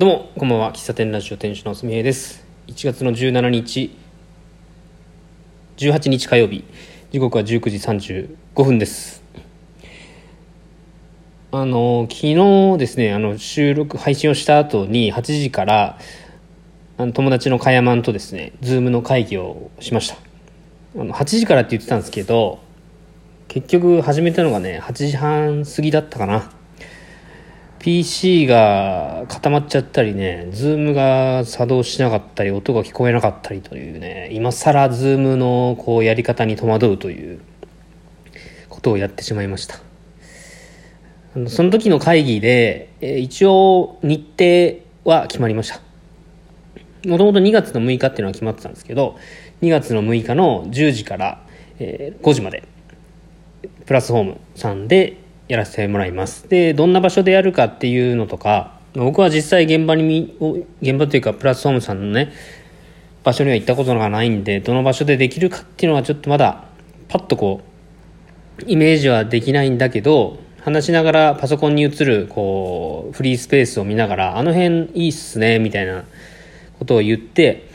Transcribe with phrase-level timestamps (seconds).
[0.00, 0.72] どうもこんばんは。
[0.72, 2.42] 喫茶店ラジオ店主のすみへいです。
[2.68, 3.94] 1月の17日
[5.76, 6.64] 18日火曜日。
[7.12, 7.76] 時刻は19時
[8.16, 9.22] 35分です。
[11.52, 15.98] あの昨日ですねあの収録配信をした後に8時から
[16.96, 20.16] あの友達のかやまんとですねズームの会議をしました。
[20.98, 22.60] あの8時からって言ってたんですけど
[23.48, 26.50] 結局始めたのがね8時半過ぎだったかな。
[27.80, 37.40] PC が固まっちゃったりね、 Zoom が作動しなかったり、音が聞こえなかったりというね、今更 Zoom のこうやり方に戸惑うという
[38.68, 39.80] ことをやってしまいました。
[41.48, 45.80] その時の会議で、一応日程は決まりました。
[47.08, 49.16] もともと2月の6日っていうのは決まってたんですけど、
[49.62, 51.46] 2月の6日の10時から、
[51.78, 52.62] 5時まで、
[53.86, 55.16] プラスホームさんで
[55.50, 56.48] やらせてもらいます。
[56.48, 60.36] でどんな場所でやるかっていうのとか僕は実際現場に
[60.80, 62.32] 現場というかプラスホームさんのね
[63.24, 66.64] 場所には行ったことがないんでどの場所でできるかっていうのはちょっとまだ
[67.08, 67.62] パッとこ
[68.60, 76.04] うイメージはできないんだけど話しながらパソコンに映るこうフリースペースを見ながらあの辺いいっすねみたいな
[76.78, 77.68] ことを言って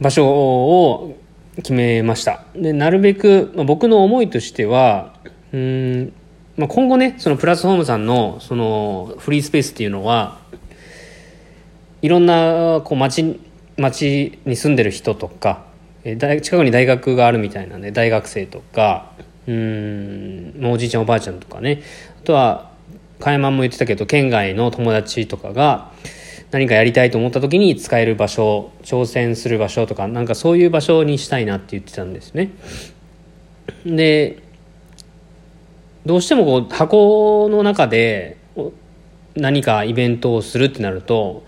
[0.00, 1.16] 場所を
[1.56, 2.44] 決めました。
[2.56, 5.14] でなるべく、まあ、僕の思いとしては
[5.52, 6.12] うん、
[6.56, 10.38] まあ、今後ねそのプラスホームさんのそのフリースペースっていうのは
[12.00, 13.40] いろんなこう町
[13.76, 15.64] 町に住んでる人とか
[16.04, 19.12] 近くに大学があるみたいなんで大学生とか
[19.46, 21.82] うんおじいちゃんおばあちゃんとかね
[22.20, 22.72] あとは
[23.20, 25.92] 加山も言ってたけど県外の友達とかが
[26.50, 32.50] 何かやりたいと思った時に使える場所挑戦する場所とかなんかそういう場所にしたいなって言ってたんですね。
[33.86, 34.42] で
[36.04, 38.36] どうしてもこう箱の中で
[39.34, 41.44] 何かイベントをするってなると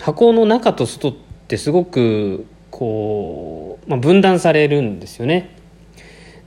[0.00, 1.12] 箱の中と外っ
[1.48, 5.56] てすごくこう、まあ、分断されるんですよね。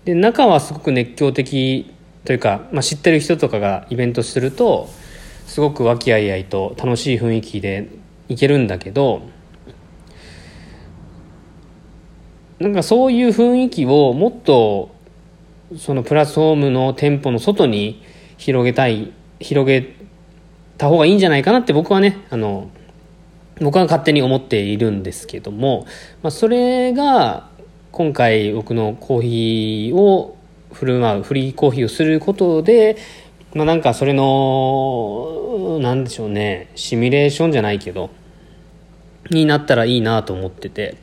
[0.03, 1.93] で中はすごく熱狂的
[2.25, 4.89] というか、まあ、知ってる人とかがイベントすると
[5.47, 7.89] すごく和気あいあいと楽しい雰囲気で
[8.27, 9.21] いけるんだけど
[12.59, 14.94] なんかそういう雰囲気をもっと
[15.77, 18.03] そのプラスホームの店舗の外に
[18.37, 19.95] 広げたい広げ
[20.77, 22.69] た方がいいんじゃないかなって僕はねあの
[23.61, 25.85] 僕は勝手に思っているんですけども、
[26.21, 27.49] まあ、それが
[27.91, 30.37] 今回僕のコーヒーを
[30.73, 32.97] 振る舞うフリーコーヒーをすることで、
[33.53, 38.09] まあ、なんかそれのなんでしょうねシミュレーションじゃないけど
[39.31, 40.97] になったらいいなと思ってて。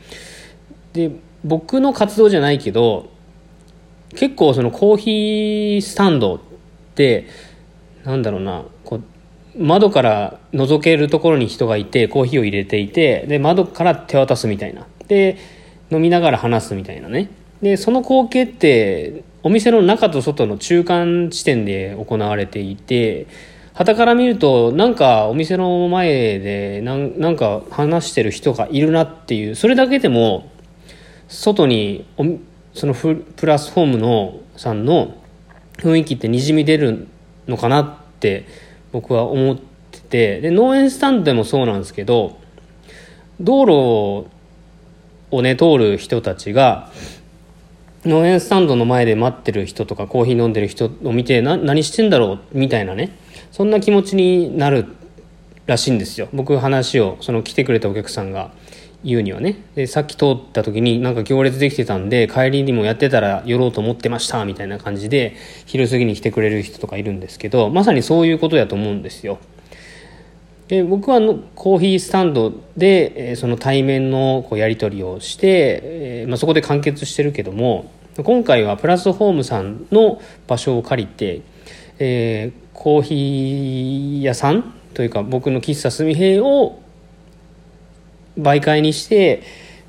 [0.92, 1.10] で
[1.44, 3.10] 僕の活動じゃないけど
[4.16, 6.40] 結構そのコーヒースタンドっ
[6.94, 7.26] て
[8.04, 9.02] なんだろうなこう
[9.62, 14.86] 窓から覗けるところに人がいてコーヒーを入れていてで窓から手渡すみたいな。
[15.08, 15.36] で
[15.90, 17.28] 飲みながら話すみたいなね。
[17.60, 23.26] でその光景ってお店の中と外の中間地点で行われていて
[23.74, 30.50] 傍から見るとなんかお店の前でなんなんか話してる人がいるなっていうそれだけでも
[31.28, 32.06] 外に
[32.74, 35.14] そのプラスホームのさんの
[35.78, 37.08] 雰囲気ってにじみ出る
[37.46, 38.46] のかなって
[38.92, 39.62] 僕は思って
[40.00, 40.40] て。
[40.40, 42.38] で農園スタンドでもそうなんですけど
[43.40, 44.28] 道路
[45.30, 46.90] をね通る人たちが
[48.04, 53.16] 農園スタンドの前で待ってる人とかコーヒー飲んでる人を見て何してんだろうみたいなね
[53.50, 54.86] そんな気持ちになる
[55.66, 56.28] らしいんですよ。
[56.32, 58.50] 僕話をその来てくれたお客さんが。
[59.04, 59.56] 言うにはね。
[59.74, 65.36] でさっき通った時になんか行列できてたんで帰りにもやってたら寄ろうと思ってましたみたいな感じで
[65.66, 69.38] 昼過ぎに来てくれる人とかいるんですけどまさにそういうことだと思うんですよ。
[70.68, 77.90] で僕はのコーヒースタンドで、えその対面のこうやり取りをして、えまあ、そこで完結してるけども
[78.24, 81.42] 今回はプラスホームさんの場所を借りて、
[81.98, 86.78] えー、コーヒー屋さんというか僕の喫茶すみへいを
[88.38, 89.42] 媒介にして、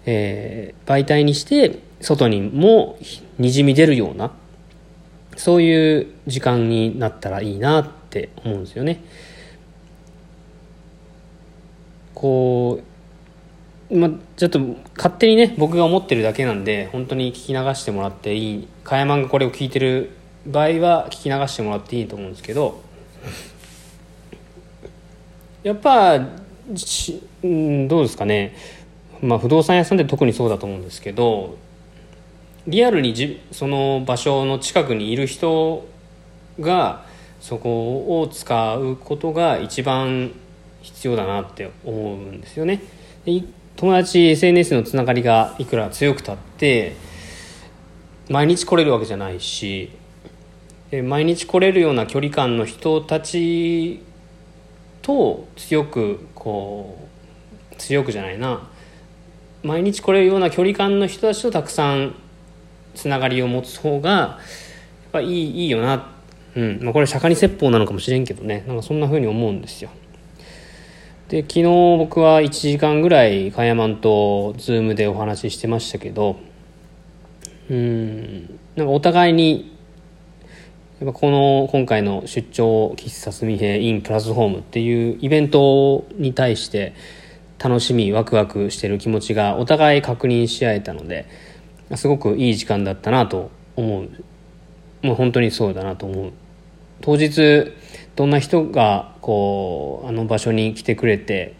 [0.05, 2.97] えー、媒体にして外にも
[3.39, 4.31] にじみ出るような
[5.35, 9.03] そういう時間になったらいいなって思うんですよね。
[12.13, 12.93] こう
[13.95, 14.59] ま、ちょっと
[14.95, 20.11] 勝手にね僕が思ってるだけなんで本当に聞き流してもらっていい加山がこれを聞いてる
[20.47, 22.81] 場合は聞き流してもらっていいと思うんですけど
[25.63, 26.19] やっぱ
[27.43, 28.55] うん、どうですかね、
[29.21, 31.57] まあ、不動産屋さんって特にそうだと思うんですけど
[32.67, 35.85] リアルにじその場所の近くにいる人
[36.59, 37.05] が
[37.41, 40.31] そこを使うことが一番
[40.81, 42.81] 必要だなって思うんですよね。
[43.75, 46.95] 友達 SNS のつながりがいくら強くたって
[48.29, 49.91] 毎日来れるわけじゃないし
[51.03, 54.03] 毎日来れるような距離感の人たち
[55.03, 56.97] と強くこ
[57.71, 58.67] う強くじゃないな。
[59.61, 62.15] 毎日来れるような距離感の人たちとたくさん
[62.95, 64.37] つながりを持つ方がや
[65.09, 66.11] っぱいいいいよな、
[66.55, 66.79] うん。
[66.81, 68.63] まあ、これ釈迦に説法なのかもしれんけどね。
[68.67, 69.89] なんかそんな風に思うんですよ。
[71.29, 71.63] で昨日
[71.97, 76.37] 僕は1時間ぐらいかやまんと Zoom でお話ししてましたけど
[77.69, 78.59] うん。
[78.75, 79.72] なんかお互いに
[81.03, 86.93] やっぱこの今回の出張喫茶すみへ in プラスホームっていうイベントに対して
[87.59, 91.25] 楽しみワクワクしてる気持ちがお互い確認し合えたので
[91.97, 94.09] すごくいい時間だったなと思う。
[95.05, 96.31] もう本当にそうだなと思う。
[97.01, 97.73] 当日
[98.15, 101.53] どんな人がこうあの場所に来てくれて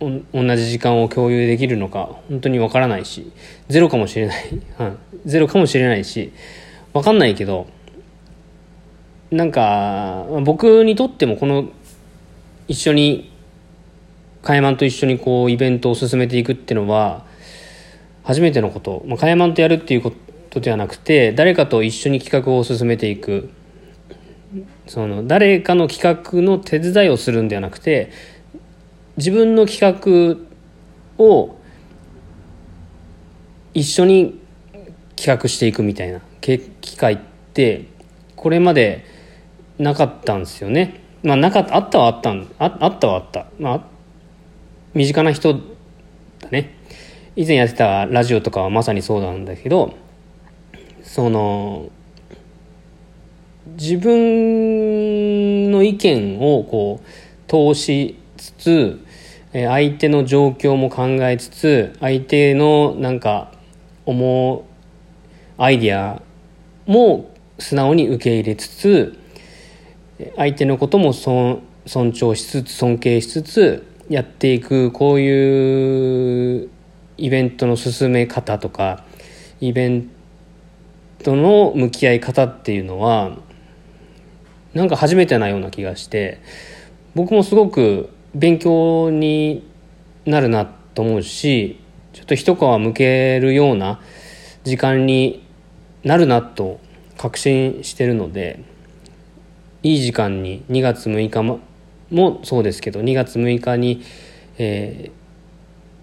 [0.00, 3.30] 同じ時間を共有できるのか本当にわからないし。
[3.68, 6.32] ゼロかもしれない、はい、ゼロかもしれないし。
[6.96, 7.66] わかんないけど
[9.30, 11.68] なんか僕にとってもこの
[12.68, 13.32] 一緒に
[14.42, 17.24] カヤマンと一緒にこうイベントを進めていくっていうのは
[18.22, 20.12] 初めてのこと、まあ、カヤマンとやるっていうこ
[20.50, 23.50] とではなくて誰かと一緒に企画を進めていく。
[24.86, 28.12] その誰かの企画の手伝いをするんではなくて
[29.16, 31.56] 自分の企画を
[33.74, 34.40] 一緒に
[35.16, 37.18] 企画していくみたいな機会っ
[37.52, 37.86] て
[38.36, 39.15] これまで
[39.78, 41.00] なかったんですよね。
[41.22, 43.46] まあ、なかあったはあったんああったはあった。
[43.58, 43.80] まあ、
[44.94, 45.60] 身近な人だ
[46.50, 46.76] ね。
[47.36, 49.94] 以前やってたラジオとかはまさにそうなんだけど
[51.02, 51.90] その
[53.78, 59.04] 自分の意見をこう通しつつ
[59.52, 63.52] 相手の状況も考えつつ相手のなんか
[64.06, 64.56] 思
[65.58, 66.22] うアイディア
[66.86, 69.18] も素直に受け入れつつ
[70.36, 76.70] 相手のことも尊重しつつ尊敬しつつやっていくこういう
[77.18, 79.04] イベントの進め方とか
[79.60, 80.10] イベン
[81.22, 83.36] トの向き合い方っていうのは
[84.74, 86.40] なんか初めてなような気がして
[87.14, 89.66] 僕もすごく勉強に
[90.26, 91.80] なるなと思うし
[92.12, 94.00] ちょっと一皮むけるような
[94.64, 95.46] 時間に
[96.04, 96.80] なるなと
[97.16, 98.62] 確信してるので
[99.86, 101.60] いい時間に2月6日も
[102.10, 104.02] もそうですけど2月6日に、
[104.58, 105.12] え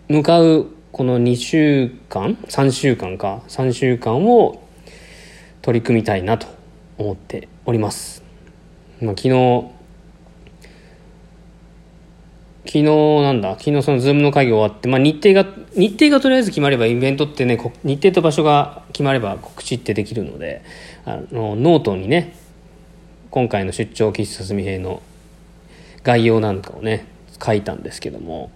[0.07, 4.63] ー、向かうこの2週間3週間か3週間を
[5.61, 6.47] 取り組みたいなと
[6.97, 8.23] 思っております。
[9.01, 9.69] まあ、昨日
[12.65, 15.45] 昨日なんだ昨日その Zoom の会議終わって、まあ、日程が
[15.75, 20.63] 日程がとりあえず決まればイベントってね日程と場所が決まれば告知ってできるので
[21.03, 22.42] あのノートにね
[23.33, 25.01] 今回の出張喫茶すみ平の
[26.03, 27.07] 概要なんかをね
[27.43, 28.51] 書いたんですけども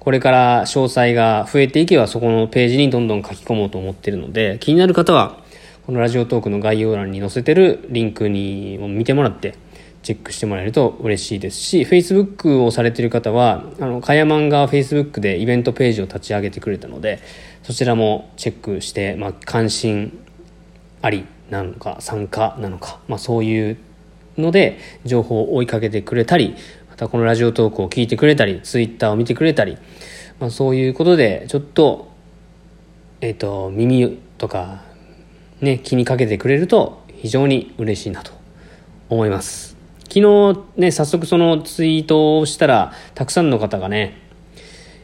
[0.00, 5.38] これから詳細が増えていけばそこのページにどんどん書き込もうと思ってるので気になる方は
[5.86, 9.54] このラジオトークの概要欄に載せてるリンクにも見てもらって
[10.02, 17.20] チェックしてもらえると嬉しいですし Facebook をされてる方はあのかやまんが Facebook でイベントページを立ち上げてくれたので
[17.62, 20.18] そちらもチェックして、まあ、関心
[21.00, 23.76] ありなのか参加なのか、まあ、そういう
[24.38, 26.54] ので情報を追いかけてくれたり
[26.90, 29.78] またこのラジオトークを聞いてくれたり Twitter を見てくれたり、
[30.40, 32.08] まあ、そういうことでちょっと,、
[33.20, 34.82] えーと耳とか、
[35.60, 38.32] ね、気にかけてくれると非常に嬉しいなと
[39.08, 39.76] 思います。
[40.08, 44.16] 昨日ね、早速そのツイートをしたら、たくさんの方がね、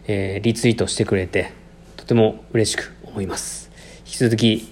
[0.07, 1.53] えー、リツイートしてくれて、
[1.97, 3.71] とても嬉しく思います。
[4.07, 4.69] 引き続き、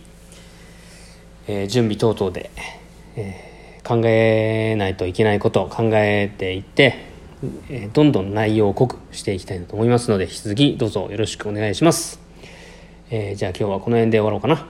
[1.48, 2.50] えー、準備等々で、
[3.16, 3.49] えー、
[3.82, 7.10] 考えないといけないことを考えていって、
[7.92, 12.20] どんどん内容を濃くしていきたいなと思いますので、引き続きどうぞよろしくお願いします。
[13.10, 14.66] えー、じゃあ今日はこの辺で終わろうかな。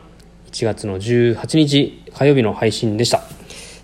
[0.50, 3.22] 1月の18日火曜日の配信でした。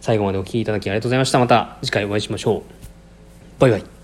[0.00, 1.38] 最後までお聴きいただきありがとうございました。
[1.38, 2.62] また次回お会いしましょう。
[3.58, 3.95] バイバイ。